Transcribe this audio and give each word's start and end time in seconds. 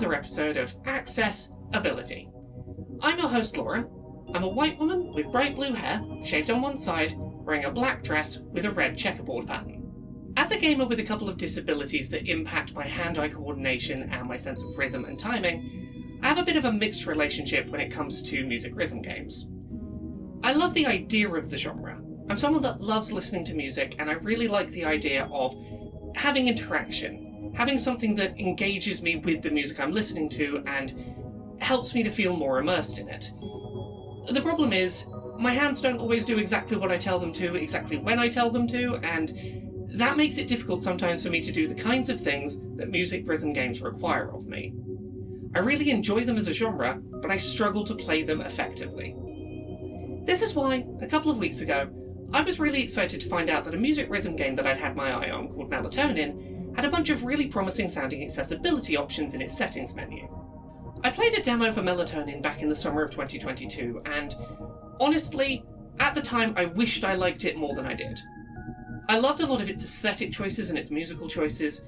another 0.00 0.14
episode 0.14 0.56
of 0.56 0.74
Access 0.86 1.52
Ability. 1.74 2.26
I'm 3.02 3.18
your 3.18 3.28
host, 3.28 3.58
Laura. 3.58 3.86
I'm 4.34 4.44
a 4.44 4.48
white 4.48 4.78
woman 4.78 5.12
with 5.12 5.30
bright 5.30 5.54
blue 5.54 5.74
hair, 5.74 6.00
shaved 6.24 6.50
on 6.50 6.62
one 6.62 6.78
side, 6.78 7.12
wearing 7.18 7.66
a 7.66 7.70
black 7.70 8.02
dress 8.02 8.38
with 8.38 8.64
a 8.64 8.70
red 8.70 8.96
checkerboard 8.96 9.46
pattern. 9.46 9.92
As 10.38 10.52
a 10.52 10.58
gamer 10.58 10.86
with 10.86 11.00
a 11.00 11.04
couple 11.04 11.28
of 11.28 11.36
disabilities 11.36 12.08
that 12.08 12.30
impact 12.30 12.72
my 12.72 12.86
hand 12.86 13.18
eye 13.18 13.28
coordination 13.28 14.08
and 14.10 14.26
my 14.26 14.36
sense 14.38 14.62
of 14.62 14.78
rhythm 14.78 15.04
and 15.04 15.18
timing, 15.18 16.18
I 16.22 16.28
have 16.28 16.38
a 16.38 16.44
bit 16.44 16.56
of 16.56 16.64
a 16.64 16.72
mixed 16.72 17.04
relationship 17.04 17.68
when 17.68 17.82
it 17.82 17.92
comes 17.92 18.22
to 18.30 18.46
music 18.46 18.74
rhythm 18.74 19.02
games. 19.02 19.50
I 20.42 20.54
love 20.54 20.72
the 20.72 20.86
idea 20.86 21.30
of 21.30 21.50
the 21.50 21.58
genre. 21.58 22.00
I'm 22.30 22.38
someone 22.38 22.62
that 22.62 22.80
loves 22.80 23.12
listening 23.12 23.44
to 23.44 23.54
music, 23.54 23.96
and 23.98 24.08
I 24.08 24.14
really 24.14 24.48
like 24.48 24.70
the 24.70 24.86
idea 24.86 25.28
of 25.30 25.54
having 26.16 26.48
interaction, 26.48 27.29
having 27.60 27.76
something 27.76 28.14
that 28.14 28.40
engages 28.40 29.02
me 29.02 29.16
with 29.16 29.42
the 29.42 29.50
music 29.50 29.78
I'm 29.78 29.92
listening 29.92 30.30
to 30.30 30.64
and 30.66 30.94
helps 31.58 31.94
me 31.94 32.02
to 32.02 32.10
feel 32.10 32.34
more 32.34 32.58
immersed 32.58 32.98
in 32.98 33.06
it. 33.06 33.34
The 34.32 34.40
problem 34.40 34.72
is, 34.72 35.06
my 35.38 35.52
hands 35.52 35.82
don't 35.82 35.98
always 35.98 36.24
do 36.24 36.38
exactly 36.38 36.78
what 36.78 36.90
I 36.90 36.96
tell 36.96 37.18
them 37.18 37.34
to, 37.34 37.56
exactly 37.56 37.98
when 37.98 38.18
I 38.18 38.30
tell 38.30 38.48
them 38.48 38.66
to, 38.68 38.96
and 39.02 39.90
that 39.90 40.16
makes 40.16 40.38
it 40.38 40.48
difficult 40.48 40.80
sometimes 40.80 41.22
for 41.22 41.28
me 41.28 41.42
to 41.42 41.52
do 41.52 41.68
the 41.68 41.74
kinds 41.74 42.08
of 42.08 42.18
things 42.18 42.62
that 42.76 42.88
music 42.88 43.28
rhythm 43.28 43.52
games 43.52 43.82
require 43.82 44.34
of 44.34 44.46
me. 44.46 44.72
I 45.54 45.58
really 45.58 45.90
enjoy 45.90 46.24
them 46.24 46.38
as 46.38 46.48
a 46.48 46.54
genre, 46.54 46.98
but 47.20 47.30
I 47.30 47.36
struggle 47.36 47.84
to 47.84 47.94
play 47.94 48.22
them 48.22 48.40
effectively. 48.40 49.14
This 50.24 50.40
is 50.40 50.54
why, 50.54 50.86
a 51.02 51.06
couple 51.06 51.30
of 51.30 51.36
weeks 51.36 51.60
ago, 51.60 51.90
I 52.32 52.40
was 52.40 52.58
really 52.58 52.82
excited 52.82 53.20
to 53.20 53.28
find 53.28 53.50
out 53.50 53.64
that 53.64 53.74
a 53.74 53.76
music 53.76 54.08
rhythm 54.08 54.34
game 54.34 54.54
that 54.56 54.66
I'd 54.66 54.78
had 54.78 54.96
my 54.96 55.10
eye 55.10 55.30
on 55.30 55.50
called 55.50 55.70
Melatonin 55.70 56.59
had 56.74 56.84
a 56.84 56.90
bunch 56.90 57.10
of 57.10 57.24
really 57.24 57.46
promising 57.46 57.88
sounding 57.88 58.22
accessibility 58.22 58.96
options 58.96 59.34
in 59.34 59.42
its 59.42 59.56
settings 59.56 59.94
menu. 59.94 60.28
I 61.02 61.10
played 61.10 61.34
a 61.34 61.42
demo 61.42 61.72
for 61.72 61.80
Melatonin 61.80 62.42
back 62.42 62.62
in 62.62 62.68
the 62.68 62.76
summer 62.76 63.02
of 63.02 63.10
2022, 63.10 64.02
and 64.04 64.34
honestly, 65.00 65.64
at 65.98 66.14
the 66.14 66.22
time 66.22 66.54
I 66.56 66.66
wished 66.66 67.04
I 67.04 67.14
liked 67.14 67.44
it 67.44 67.56
more 67.56 67.74
than 67.74 67.86
I 67.86 67.94
did. 67.94 68.18
I 69.08 69.18
loved 69.18 69.40
a 69.40 69.46
lot 69.46 69.60
of 69.60 69.70
its 69.70 69.84
aesthetic 69.84 70.30
choices 70.30 70.70
and 70.70 70.78
its 70.78 70.90
musical 70.90 71.28
choices, 71.28 71.86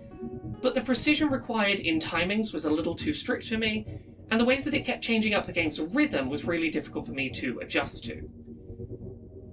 but 0.60 0.74
the 0.74 0.80
precision 0.80 1.28
required 1.28 1.80
in 1.80 1.98
timings 1.98 2.52
was 2.52 2.64
a 2.64 2.70
little 2.70 2.94
too 2.94 3.12
strict 3.12 3.46
for 3.48 3.58
me, 3.58 3.86
and 4.30 4.40
the 4.40 4.44
ways 4.44 4.64
that 4.64 4.74
it 4.74 4.86
kept 4.86 5.04
changing 5.04 5.34
up 5.34 5.44
the 5.44 5.52
game's 5.52 5.80
rhythm 5.80 6.30
was 6.30 6.44
really 6.44 6.70
difficult 6.70 7.06
for 7.06 7.12
me 7.12 7.28
to 7.30 7.60
adjust 7.60 8.04
to. 8.06 8.28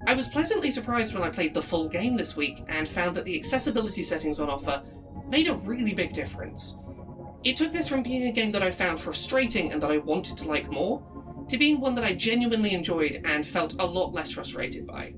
I 0.07 0.13
was 0.13 0.29
pleasantly 0.29 0.71
surprised 0.71 1.13
when 1.13 1.23
I 1.23 1.29
played 1.29 1.53
the 1.53 1.61
full 1.61 1.89
game 1.89 2.15
this 2.15 2.37
week 2.37 2.63
and 2.69 2.87
found 2.87 3.15
that 3.15 3.25
the 3.25 3.37
accessibility 3.37 4.01
settings 4.01 4.39
on 4.39 4.49
offer 4.49 4.81
made 5.29 5.47
a 5.47 5.53
really 5.53 5.93
big 5.93 6.13
difference. 6.13 6.77
It 7.43 7.55
took 7.55 7.71
this 7.71 7.87
from 7.87 8.03
being 8.03 8.27
a 8.27 8.31
game 8.31 8.51
that 8.51 8.63
I 8.63 8.71
found 8.71 8.99
frustrating 8.99 9.71
and 9.71 9.81
that 9.81 9.91
I 9.91 9.97
wanted 9.97 10.35
to 10.37 10.47
like 10.47 10.69
more, 10.69 11.01
to 11.47 11.57
being 11.57 11.79
one 11.79 11.95
that 11.95 12.03
I 12.03 12.13
genuinely 12.13 12.73
enjoyed 12.73 13.21
and 13.25 13.45
felt 13.45 13.81
a 13.81 13.85
lot 13.85 14.13
less 14.13 14.31
frustrated 14.31 14.85
by. 14.85 15.13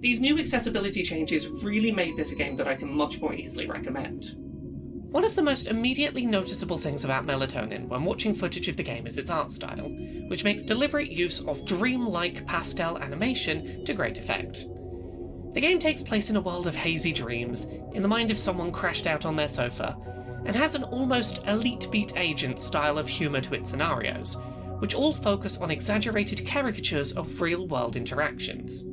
These 0.00 0.20
new 0.20 0.38
accessibility 0.38 1.02
changes 1.02 1.48
really 1.62 1.92
made 1.92 2.16
this 2.16 2.32
a 2.32 2.36
game 2.36 2.56
that 2.56 2.68
I 2.68 2.74
can 2.74 2.94
much 2.94 3.20
more 3.20 3.34
easily 3.34 3.66
recommend. 3.66 4.36
One 5.14 5.24
of 5.24 5.36
the 5.36 5.42
most 5.42 5.68
immediately 5.68 6.26
noticeable 6.26 6.76
things 6.76 7.04
about 7.04 7.24
Melatonin 7.24 7.86
when 7.86 8.04
watching 8.04 8.34
footage 8.34 8.68
of 8.68 8.76
the 8.76 8.82
game 8.82 9.06
is 9.06 9.16
its 9.16 9.30
art 9.30 9.52
style, 9.52 9.88
which 10.28 10.44
makes 10.44 10.64
deliberate 10.64 11.10
use 11.10 11.40
of 11.46 11.64
dreamlike 11.64 12.44
pastel 12.46 12.98
animation 12.98 13.84
to 13.84 13.94
great 13.94 14.18
effect. 14.18 14.66
The 15.54 15.60
game 15.60 15.78
takes 15.78 16.02
place 16.02 16.30
in 16.30 16.36
a 16.36 16.40
world 16.40 16.66
of 16.66 16.74
hazy 16.74 17.12
dreams, 17.12 17.66
in 17.92 18.02
the 18.02 18.08
mind 18.08 18.32
of 18.32 18.38
someone 18.38 18.72
crashed 18.72 19.06
out 19.06 19.24
on 19.24 19.36
their 19.36 19.46
sofa, 19.46 19.96
and 20.46 20.56
has 20.56 20.74
an 20.74 20.82
almost 20.82 21.46
elite 21.46 21.86
beat 21.92 22.12
agent 22.16 22.58
style 22.58 22.98
of 22.98 23.08
humour 23.08 23.40
to 23.40 23.54
its 23.54 23.70
scenarios, 23.70 24.36
which 24.80 24.96
all 24.96 25.12
focus 25.12 25.58
on 25.58 25.70
exaggerated 25.70 26.44
caricatures 26.44 27.12
of 27.12 27.40
real 27.40 27.68
world 27.68 27.94
interactions. 27.94 28.84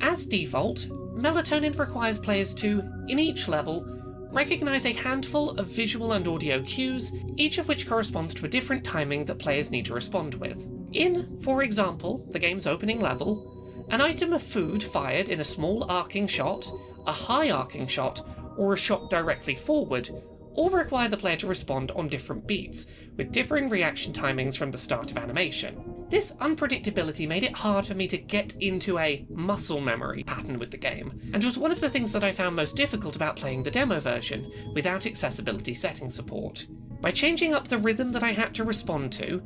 As 0.00 0.26
default, 0.26 0.88
Melatonin 1.16 1.78
requires 1.78 2.18
players 2.18 2.54
to, 2.54 2.82
in 3.08 3.20
each 3.20 3.46
level, 3.46 3.86
recognize 4.32 4.86
a 4.86 4.92
handful 4.92 5.50
of 5.50 5.68
visual 5.68 6.12
and 6.12 6.26
audio 6.26 6.60
cues, 6.62 7.12
each 7.36 7.58
of 7.58 7.68
which 7.68 7.88
corresponds 7.88 8.34
to 8.34 8.46
a 8.46 8.48
different 8.48 8.82
timing 8.82 9.24
that 9.26 9.38
players 9.38 9.70
need 9.70 9.84
to 9.84 9.94
respond 9.94 10.34
with. 10.34 10.66
In, 10.92 11.38
for 11.40 11.62
example, 11.62 12.26
the 12.30 12.38
game's 12.40 12.66
opening 12.66 13.00
level, 13.00 13.59
an 13.90 14.00
item 14.00 14.32
of 14.32 14.42
food 14.42 14.82
fired 14.82 15.28
in 15.28 15.40
a 15.40 15.44
small 15.44 15.84
arcing 15.90 16.26
shot, 16.26 16.70
a 17.06 17.12
high 17.12 17.50
arcing 17.50 17.86
shot, 17.86 18.22
or 18.56 18.74
a 18.74 18.76
shot 18.76 19.10
directly 19.10 19.54
forward 19.54 20.10
all 20.54 20.70
require 20.70 21.08
the 21.08 21.16
player 21.16 21.36
to 21.36 21.46
respond 21.46 21.90
on 21.92 22.08
different 22.08 22.46
beats, 22.46 22.86
with 23.16 23.32
differing 23.32 23.68
reaction 23.68 24.12
timings 24.12 24.56
from 24.56 24.70
the 24.70 24.78
start 24.78 25.10
of 25.10 25.16
animation. 25.16 26.06
This 26.08 26.32
unpredictability 26.32 27.28
made 27.28 27.44
it 27.44 27.54
hard 27.54 27.86
for 27.86 27.94
me 27.94 28.08
to 28.08 28.18
get 28.18 28.54
into 28.60 28.98
a 28.98 29.24
muscle 29.30 29.80
memory 29.80 30.24
pattern 30.24 30.58
with 30.58 30.70
the 30.70 30.76
game, 30.76 31.18
and 31.32 31.42
was 31.44 31.56
one 31.56 31.70
of 31.70 31.80
the 31.80 31.88
things 31.88 32.12
that 32.12 32.24
I 32.24 32.32
found 32.32 32.56
most 32.56 32.76
difficult 32.76 33.16
about 33.16 33.36
playing 33.36 33.62
the 33.62 33.70
demo 33.70 34.00
version 34.00 34.50
without 34.74 35.06
accessibility 35.06 35.74
setting 35.74 36.10
support. 36.10 36.66
By 37.00 37.10
changing 37.10 37.54
up 37.54 37.68
the 37.68 37.78
rhythm 37.78 38.12
that 38.12 38.22
I 38.22 38.32
had 38.32 38.54
to 38.56 38.64
respond 38.64 39.12
to, 39.14 39.42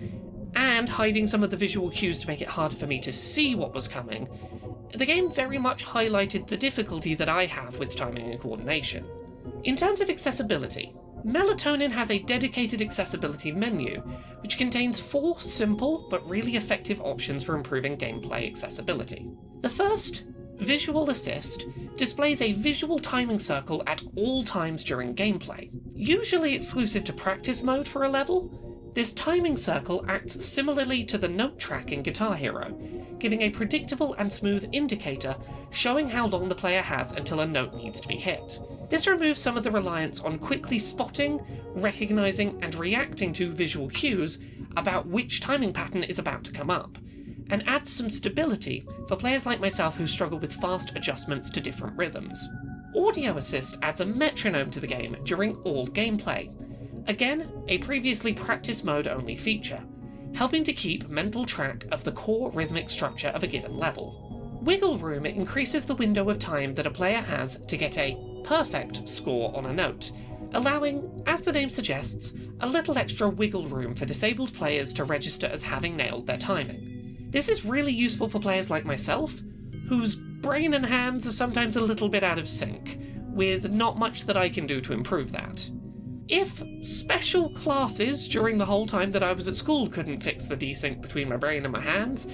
and 0.57 0.89
hiding 0.89 1.27
some 1.27 1.43
of 1.43 1.51
the 1.51 1.57
visual 1.57 1.91
cues 1.91 2.21
to 2.21 2.29
make 2.29 2.41
it 2.41 2.49
harder 2.49 2.77
for 2.77 2.87
me 2.87 3.01
to 3.01 3.13
see 3.13 3.55
what 3.55 3.75
was 3.75 3.89
coming, 3.89 4.29
the 4.93 5.07
game 5.07 5.31
very 5.31 5.59
much 5.59 5.85
highlighted 5.85 6.47
the 6.47 6.57
difficulty 6.57 7.15
that 7.15 7.29
I 7.29 7.47
have 7.47 7.79
with 7.79 7.97
timing 7.97 8.31
and 8.31 8.41
coordination. 8.41 9.05
In 9.65 9.77
terms 9.77 10.01
of 10.01 10.11
accessibility, 10.11 10.95
Melatonin 11.25 11.91
has 11.91 12.11
a 12.11 12.19
dedicated 12.19 12.83
accessibility 12.83 13.51
menu, 13.51 14.01
which 14.41 14.59
contains 14.59 15.01
four 15.01 15.41
simple 15.41 16.07
but 16.11 16.29
really 16.29 16.57
effective 16.57 17.01
options 17.01 17.43
for 17.43 17.57
improving 17.57 17.97
gameplay 17.97 18.47
accessibility. 18.47 19.27
The 19.63 19.71
first, 19.71 20.25
Visual 20.59 21.11
Assist, 21.11 21.67
displays 21.97 22.41
a 22.41 22.53
visual 22.53 22.99
timing 22.99 23.41
circle 23.41 23.83
at 23.87 24.03
all 24.17 24.45
times 24.45 24.85
during 24.85 25.15
gameplay. 25.15 25.71
Usually 25.95 26.55
exclusive 26.55 27.05
to 27.05 27.13
practice 27.13 27.63
mode 27.63 27.89
for 27.89 28.05
a 28.05 28.09
level, 28.09 28.64
this 28.95 29.13
timing 29.13 29.57
circle 29.57 30.05
acts 30.09 30.45
similarly 30.45 31.05
to 31.05 31.19
the 31.19 31.29
note 31.29 31.59
track 31.59 31.93
in 31.93 32.03
Guitar 32.03 32.37
Hero, 32.37 32.71
giving 33.19 33.43
a 33.43 33.51
predictable 33.51 34.15
and 34.15 34.33
smooth 34.33 34.69
indicator 34.73 35.35
showing 35.73 36.09
how 36.09 36.27
long 36.27 36.49
the 36.49 36.55
player 36.55 36.83
has 36.83 37.13
until 37.13 37.41
a 37.41 37.47
note 37.47 37.75
needs 37.75 38.01
to 38.01 38.09
be 38.09 38.15
hit. 38.15 38.61
This 38.89 39.09
removes 39.09 39.41
some 39.41 39.57
of 39.57 39.65
the 39.65 39.71
reliance 39.71 40.21
on 40.21 40.39
quickly 40.39 40.79
spotting, 40.79 41.41
recognizing, 41.75 42.63
and 42.63 42.75
reacting 42.77 43.33
to 43.33 43.53
visual 43.53 43.89
cues 43.89 44.39
about 44.77 45.07
which 45.07 45.41
timing 45.41 45.73
pattern 45.73 46.05
is 46.05 46.19
about 46.19 46.45
to 46.45 46.53
come 46.53 46.71
up, 46.71 46.97
and 47.51 47.67
adds 47.67 47.93
some 47.93 48.09
stability 48.09 48.87
for 49.09 49.17
players 49.17 49.47
like 49.47 49.61
myself 49.61 49.97
who 49.97 50.07
struggle 50.07 50.39
with 50.39 50.55
fast 50.55 50.93
adjustments 50.95 51.51
to 51.51 51.61
different 51.61 51.97
rhythms. 51.97 52.49
Audio 52.97 53.37
Assist 53.37 53.77
adds 53.83 54.01
a 54.01 54.07
metronome 54.07 54.71
to 54.71 54.81
the 54.81 54.87
game 54.87 55.17
during 55.25 55.57
all 55.63 55.89
gameplay. 55.89 56.53
Again, 57.07 57.51
a 57.69 57.79
previously 57.79 58.33
practice 58.33 58.83
mode 58.83 59.07
only 59.07 59.37
feature, 59.37 59.83
helping 60.35 60.65
to 60.65 60.73
keep 60.73 61.09
mental 61.09 61.45
track 61.45 61.85
of 61.93 62.03
the 62.03 62.13
core 62.13 62.51
rhythmic 62.51 62.89
structure 62.89 63.29
of 63.29 63.43
a 63.43 63.47
given 63.47 63.77
level. 63.77 64.59
Wiggle 64.63 64.97
Room 64.97 65.27
increases 65.27 65.85
the 65.85 65.95
window 65.95 66.31
of 66.31 66.39
time 66.39 66.75
that 66.75 66.87
a 66.87 66.91
player 66.91 67.21
has 67.21 67.57
to 67.67 67.77
get 67.77 67.99
a 67.99 68.17
perfect 68.45 69.07
score 69.07 69.55
on 69.55 69.67
a 69.67 69.73
note, 69.73 70.13
allowing, 70.55 71.23
as 71.27 71.43
the 71.43 71.53
name 71.53 71.69
suggests, 71.69 72.35
a 72.61 72.67
little 72.67 72.97
extra 72.97 73.29
wiggle 73.29 73.69
room 73.69 73.95
for 73.95 74.07
disabled 74.07 74.55
players 74.55 74.95
to 74.95 75.05
register 75.05 75.47
as 75.47 75.63
having 75.63 75.97
nailed 75.97 76.27
their 76.27 76.39
timing. 76.39 77.27
This 77.29 77.51
is 77.51 77.67
really 77.67 77.93
useful 77.93 78.31
for 78.31 78.41
players 78.41 78.71
like 78.71 78.87
myself, 78.87 79.39
whose 79.89 80.17
brain 80.17 80.73
and 80.73 80.87
hands 80.87 81.27
are 81.27 81.33
sometimes 81.33 81.77
a 81.77 81.83
little 81.83 82.09
bit 82.09 82.25
out 82.25 82.39
of 82.39 82.49
sync, 82.49 82.99
with 83.29 83.71
not 83.71 83.99
much 83.99 84.25
that 84.25 84.39
I 84.39 84.49
can 84.49 84.67
do 84.67 84.81
to 84.81 84.95
improve 84.95 85.33
that. 85.33 85.69
If 86.29 86.63
special 86.87 87.51
classes 87.51 88.29
during 88.29 88.57
the 88.57 88.65
whole 88.65 88.87
time 88.87 89.11
that 89.13 89.23
I 89.23 89.33
was 89.33 89.47
at 89.47 89.57
school 89.57 89.89
couldn't 89.89 90.23
fix 90.23 90.47
the 90.47 90.57
desync 90.57 91.03
between 91.03 91.29
my 91.29 91.37
brain 91.37 91.65
and 91.65 91.73
my 91.73 91.81
hands, 91.81 92.29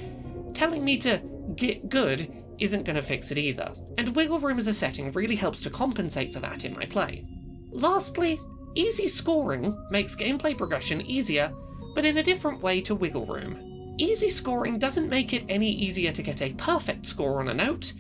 telling 0.55 0.85
me 0.85 0.97
to 0.99 1.21
get 1.57 1.89
good 1.89 2.33
isn't 2.59 2.85
going 2.85 2.97
to 2.97 3.03
fix 3.03 3.31
it 3.33 3.39
either, 3.39 3.73
and 3.99 4.15
wiggle 4.15 4.39
room 4.39 4.59
as 4.59 4.69
a 4.69 4.73
setting 4.73 5.11
really 5.13 5.35
helps 5.35 5.61
to 5.63 5.71
compensate 5.71 6.33
for 6.33 6.39
that 6.41 6.65
in 6.65 6.75
my 6.75 6.85
play. 6.85 7.27
Lastly, 7.71 8.39
easy 8.77 9.09
scoring 9.09 9.77
makes 9.91 10.15
gameplay 10.15 10.57
progression 10.57 11.01
easier, 11.01 11.51
but 11.95 12.05
in 12.05 12.19
a 12.19 12.23
different 12.23 12.63
way 12.63 12.81
to 12.83 12.95
wiggle 12.95 13.27
room. 13.27 13.95
Easy 13.99 14.31
scoring 14.31 14.79
doesn't 14.79 15.09
make 15.09 15.33
it 15.33 15.45
any 15.49 15.71
easier 15.71 16.13
to 16.13 16.23
get 16.23 16.43
a 16.43 16.53
perfect 16.55 17.07
score 17.07 17.41
on 17.41 17.49
a 17.49 17.55
note, 17.55 17.93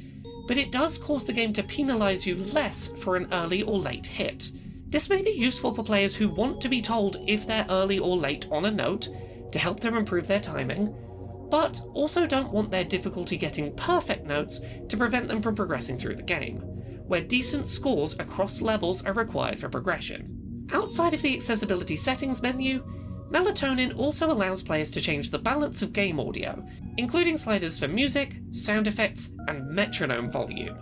but 0.47 0.57
it 0.57 0.71
does 0.71 0.99
cause 0.99 1.25
the 1.25 1.33
game 1.33 1.53
to 1.53 1.63
penalise 1.65 2.25
you 2.25 2.37
less 2.53 2.89
for 2.99 3.17
an 3.17 3.27
early 3.33 3.63
or 3.63 3.79
late 3.79 4.07
hit. 4.07 4.53
This 4.91 5.09
may 5.09 5.23
be 5.23 5.31
useful 5.31 5.73
for 5.73 5.85
players 5.85 6.17
who 6.17 6.29
want 6.29 6.61
to 6.61 6.69
be 6.69 6.83
told 6.83 7.17
if 7.29 7.47
they're 7.47 7.67
early 7.71 8.01
or 8.01 8.17
late 8.17 8.49
on 8.51 8.65
a 8.65 8.71
note 8.71 9.09
to 9.53 9.59
help 9.59 9.79
them 9.79 9.97
improve 9.97 10.27
their 10.27 10.41
timing, 10.41 10.93
but 11.49 11.81
also 11.95 12.27
don't 12.27 12.53
want 12.53 12.73
their 12.73 12.85
difficulty 12.85 13.37
getting 13.37 13.75
perfect 13.77 14.27
notes 14.27 14.61
to 14.89 14.97
prevent 14.97 15.29
them 15.29 15.41
from 15.41 15.55
progressing 15.55 15.97
through 15.97 16.17
the 16.17 16.23
game, 16.23 16.59
where 17.07 17.21
decent 17.21 17.69
scores 17.69 18.19
across 18.19 18.61
levels 18.61 19.05
are 19.05 19.13
required 19.13 19.61
for 19.61 19.69
progression. 19.69 20.67
Outside 20.73 21.15
of 21.15 21.23
the 21.23 21.37
accessibility 21.37 21.95
settings 21.95 22.43
menu, 22.43 22.85
Melatonin 23.31 23.97
also 23.97 24.31
allows 24.31 24.61
players 24.61 24.91
to 24.91 25.01
change 25.01 25.31
the 25.31 25.39
balance 25.39 25.83
of 25.83 25.93
game 25.93 26.19
audio, 26.19 26.67
including 26.97 27.37
sliders 27.37 27.79
for 27.79 27.87
music, 27.87 28.39
sound 28.51 28.89
effects, 28.89 29.31
and 29.47 29.69
metronome 29.71 30.33
volume, 30.33 30.77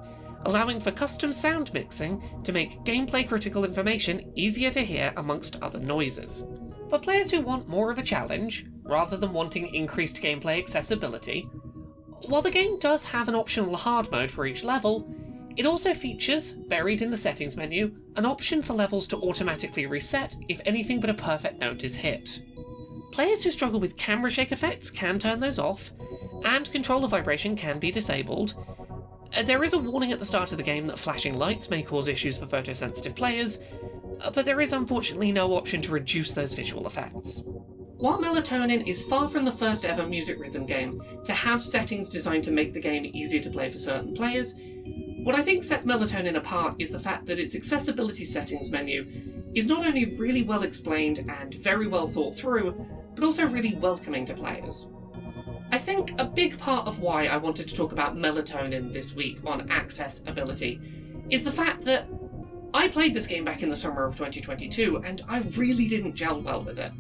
allowing 0.47 0.81
for 0.81 0.91
custom 0.91 1.33
sound 1.33 1.73
mixing 1.73 2.23
to 2.45 2.53
make 2.53 2.85
gameplay 2.85 3.27
critical 3.27 3.65
information 3.65 4.33
easier 4.35 4.71
to 4.71 4.85
hear 4.85 5.13
amongst 5.17 5.57
other 5.63 5.81
noises. 5.81 6.47
For 6.89 6.99
players 6.99 7.31
who 7.31 7.41
want 7.41 7.69
more 7.69 7.91
of 7.91 7.99
a 7.99 8.03
challenge, 8.03 8.67
rather 8.85 9.17
than 9.17 9.33
wanting 9.33 9.75
increased 9.75 10.23
gameplay 10.23 10.59
accessibility, 10.59 11.43
while 12.27 12.43
the 12.43 12.51
game 12.51 12.79
does 12.79 13.05
have 13.05 13.29
an 13.29 13.35
optional 13.35 13.77
hard 13.77 14.11
mode 14.11 14.31
for 14.31 14.47
each 14.47 14.65
level, 14.65 15.09
it 15.57 15.67
also 15.67 15.93
features, 15.93 16.53
buried 16.53 17.03
in 17.03 17.11
the 17.11 17.17
settings 17.17 17.57
menu, 17.57 17.95
an 18.17 18.25
option 18.25 18.63
for 18.63 18.75
levels 18.75 19.09
to 19.09 19.17
automatically 19.17 19.87
reset 19.87 20.37
if 20.49 20.61
anything 20.65 21.01
but 21.01 21.11
a 21.11 21.15
perfect 21.15 21.59
note 21.59 21.85
is 21.85 21.97
hit. 21.97 22.41
Players 23.13 23.43
who 23.43 23.51
struggle 23.51 23.81
with 23.81 23.97
camera 23.97 24.31
shake 24.31 24.53
effects 24.53 24.91
can 24.91 25.19
turn 25.19 25.41
those 25.41 25.59
off, 25.59 25.91
and 26.45 26.71
controller 26.71 27.09
vibration 27.09 27.57
can 27.57 27.79
be 27.79 27.91
disabled. 27.91 28.55
Uh, 29.37 29.43
There 29.43 29.65
is 29.65 29.73
a 29.73 29.79
warning 29.79 30.13
at 30.13 30.19
the 30.19 30.25
start 30.25 30.53
of 30.53 30.59
the 30.59 30.65
game 30.65 30.87
that 30.87 30.99
flashing 30.99 31.35
lights 31.35 31.71
may 31.71 31.83
cause 31.83 32.09
issues 32.09 32.39
for 32.39 32.47
photosensitive 32.47 33.15
players, 33.15 33.59
uh, 34.21 34.31
but 34.31 34.45
there 34.45 34.61
is 34.61 34.73
unfortunately 34.73 35.33
no 35.33 35.55
option 35.55 35.83
to 35.83 35.93
reduce 35.93 36.33
those 36.33 36.55
visual 36.55 36.87
effects. 36.87 37.43
While 37.99 38.21
Melatonin 38.21 38.87
is 38.87 39.03
far 39.03 39.29
from 39.29 39.45
the 39.45 39.53
first 39.53 39.85
ever 39.85 40.07
music 40.07 40.39
rhythm 40.39 40.67
game 40.67 41.01
to 41.25 41.33
have 41.33 41.65
settings 41.65 42.11
designed 42.11 42.45
to 42.45 42.53
make 42.53 42.73
the 42.73 42.81
game 42.81 43.11
easier 43.13 43.43
to 43.43 43.51
play 43.51 43.71
for 43.71 43.79
certain 43.79 44.15
players, 44.15 44.55
what 45.25 45.35
I 45.35 45.43
think 45.43 45.65
sets 45.65 45.85
Melatonin 45.85 46.37
apart 46.37 46.77
is 46.79 46.91
the 46.91 47.01
fact 47.01 47.27
that 47.27 47.41
its 47.41 47.57
accessibility 47.57 48.25
settings 48.25 48.71
menu 48.71 49.07
is 49.55 49.67
not 49.67 49.85
only 49.85 50.17
really 50.17 50.43
well 50.43 50.63
explained 50.63 51.19
and 51.29 51.55
very 51.55 51.89
well 51.89 52.07
thought 52.07 52.37
through, 52.37 52.87
but 53.15 53.25
also 53.25 53.47
really 53.47 53.75
welcoming 53.75 54.25
to 54.27 54.35
players. 54.35 54.89
I 55.71 55.79
think 55.79 56.13
a 56.19 56.25
big 56.25 56.59
part 56.59 56.87
of 56.87 57.01
why 57.01 57.27
I 57.27 57.37
wanted 57.37 57.69
to 57.69 57.75
talk 57.75 57.93
about 57.93 58.17
Melatonin 58.17 58.93
this 58.93 59.15
week 59.15 59.41
on 59.45 59.71
Access-Ability 59.71 60.81
is 61.29 61.45
the 61.45 61.53
fact 61.53 61.85
that 61.85 62.07
I 62.73 62.89
played 62.89 63.15
this 63.15 63.27
game 63.27 63.45
back 63.45 63.63
in 63.63 63.69
the 63.69 63.77
summer 63.77 64.05
of 64.05 64.17
2022 64.17 65.03
and 65.05 65.23
I 65.29 65.41
really 65.57 65.87
didn't 65.87 66.15
gel 66.15 66.41
well 66.41 66.63
with 66.63 66.79
it. 66.79 66.93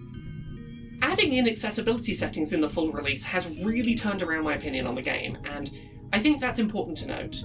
Adding 1.00 1.34
in 1.34 1.48
accessibility 1.48 2.12
settings 2.12 2.52
in 2.52 2.60
the 2.60 2.68
full 2.68 2.92
release 2.92 3.24
has 3.24 3.64
really 3.64 3.94
turned 3.94 4.22
around 4.22 4.44
my 4.44 4.54
opinion 4.54 4.86
on 4.86 4.96
the 4.96 5.02
game, 5.02 5.38
and 5.44 5.70
I 6.12 6.18
think 6.18 6.40
that's 6.40 6.58
important 6.58 6.96
to 6.98 7.06
note. 7.06 7.44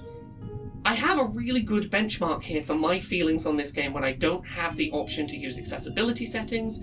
I 0.84 0.94
have 0.94 1.18
a 1.18 1.24
really 1.24 1.62
good 1.62 1.90
benchmark 1.90 2.42
here 2.42 2.62
for 2.62 2.74
my 2.74 2.98
feelings 2.98 3.46
on 3.46 3.56
this 3.56 3.70
game 3.70 3.92
when 3.92 4.04
I 4.04 4.12
don't 4.12 4.46
have 4.46 4.76
the 4.76 4.90
option 4.90 5.26
to 5.28 5.36
use 5.36 5.58
accessibility 5.58 6.26
settings, 6.26 6.80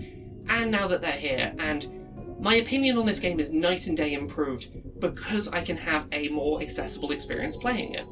and 0.48 0.70
now 0.70 0.88
that 0.88 1.02
they're 1.02 1.12
here, 1.12 1.54
and 1.58 2.01
my 2.42 2.56
opinion 2.56 2.98
on 2.98 3.06
this 3.06 3.20
game 3.20 3.38
is 3.38 3.54
night 3.54 3.86
and 3.86 3.96
day 3.96 4.14
improved 4.14 4.68
because 4.98 5.46
I 5.48 5.62
can 5.62 5.76
have 5.76 6.08
a 6.10 6.26
more 6.28 6.60
accessible 6.60 7.12
experience 7.12 7.56
playing 7.56 7.94
it. 7.94 8.04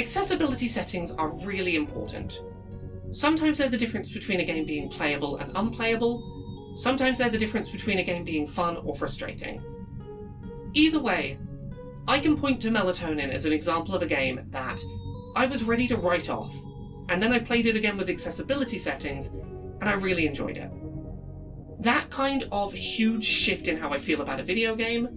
Accessibility 0.00 0.66
settings 0.66 1.12
are 1.12 1.28
really 1.46 1.76
important. 1.76 2.42
Sometimes 3.12 3.58
they're 3.58 3.68
the 3.68 3.76
difference 3.76 4.10
between 4.10 4.40
a 4.40 4.44
game 4.44 4.66
being 4.66 4.88
playable 4.88 5.36
and 5.36 5.56
unplayable, 5.56 6.74
sometimes 6.76 7.18
they're 7.18 7.30
the 7.30 7.38
difference 7.38 7.70
between 7.70 8.00
a 8.00 8.02
game 8.02 8.24
being 8.24 8.44
fun 8.44 8.76
or 8.78 8.96
frustrating. 8.96 9.62
Either 10.72 10.98
way, 10.98 11.38
I 12.08 12.18
can 12.18 12.36
point 12.36 12.60
to 12.62 12.70
Melatonin 12.70 13.30
as 13.30 13.46
an 13.46 13.52
example 13.52 13.94
of 13.94 14.02
a 14.02 14.06
game 14.06 14.40
that 14.50 14.82
I 15.36 15.46
was 15.46 15.62
ready 15.62 15.86
to 15.86 15.96
write 15.96 16.28
off, 16.28 16.52
and 17.08 17.22
then 17.22 17.32
I 17.32 17.38
played 17.38 17.66
it 17.66 17.76
again 17.76 17.96
with 17.96 18.10
accessibility 18.10 18.78
settings, 18.78 19.28
and 19.28 19.88
I 19.88 19.92
really 19.92 20.26
enjoyed 20.26 20.56
it. 20.56 20.72
That 21.84 22.08
kind 22.10 22.48
of 22.50 22.72
huge 22.72 23.24
shift 23.24 23.68
in 23.68 23.76
how 23.76 23.92
I 23.92 23.98
feel 23.98 24.22
about 24.22 24.40
a 24.40 24.42
video 24.42 24.74
game, 24.74 25.08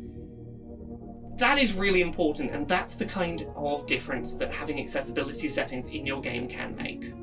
that 1.38 1.58
is 1.58 1.74
really 1.74 2.02
important, 2.02 2.52
and 2.52 2.68
that's 2.68 2.96
the 2.96 3.06
kind 3.06 3.48
of 3.56 3.86
difference 3.86 4.34
that 4.36 4.54
having 4.54 4.80
accessibility 4.80 5.48
settings 5.48 5.88
in 5.88 6.06
your 6.06 6.20
game 6.20 6.50
can 6.50 6.76
make. 6.76 7.14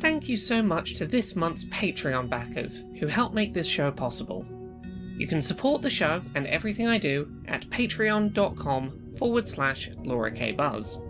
Thank 0.00 0.28
you 0.28 0.36
so 0.36 0.62
much 0.62 0.96
to 0.96 1.06
this 1.06 1.34
month's 1.36 1.64
Patreon 1.66 2.28
backers 2.28 2.82
who 3.00 3.06
help 3.06 3.32
make 3.32 3.54
this 3.54 3.66
show 3.66 3.90
possible. 3.90 4.44
You 5.16 5.26
can 5.26 5.40
support 5.40 5.80
the 5.80 5.88
show 5.88 6.20
and 6.34 6.46
everything 6.48 6.86
I 6.86 6.98
do 6.98 7.32
at 7.48 7.66
patreon.com 7.70 9.14
forward 9.16 9.48
slash 9.48 9.88
Laura 9.96 10.30
K. 10.30 10.52
Buzz. 10.52 11.00